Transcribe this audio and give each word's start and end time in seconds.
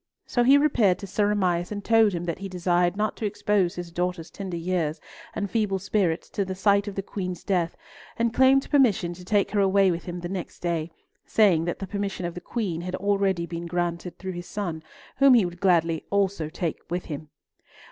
So 0.25 0.41
he 0.43 0.57
repaired 0.57 0.97
to 0.97 1.05
Sir 1.05 1.31
Amias, 1.31 1.71
and 1.71 1.85
told 1.85 2.13
him 2.13 2.23
that 2.23 2.39
he 2.39 2.49
desired 2.49 2.97
not 2.97 3.15
to 3.17 3.25
expose 3.27 3.75
his 3.75 3.91
daughter's 3.91 4.31
tender 4.31 4.57
years 4.57 4.99
and 5.35 5.47
feeble 5.47 5.77
spirits 5.77 6.27
to 6.31 6.43
the 6.43 6.55
sight 6.55 6.87
of 6.87 6.95
the 6.95 7.03
Queen's 7.03 7.43
death, 7.43 7.77
and 8.17 8.33
claimed 8.33 8.67
permission 8.71 9.13
to 9.13 9.23
take 9.23 9.51
her 9.51 9.59
away 9.59 9.91
with 9.91 10.05
him 10.05 10.21
the 10.21 10.27
next 10.27 10.57
day, 10.57 10.89
saying 11.27 11.65
that 11.65 11.77
the 11.77 11.85
permission 11.85 12.25
of 12.25 12.33
the 12.33 12.41
Queen 12.41 12.81
had 12.81 12.95
already 12.95 13.45
been 13.45 13.67
granted 13.67 14.17
through 14.17 14.31
his 14.31 14.47
son, 14.47 14.81
whom 15.17 15.35
he 15.35 15.45
would 15.45 15.59
gladly 15.59 16.03
also 16.09 16.49
take 16.49 16.79
with 16.89 17.05
him. 17.05 17.29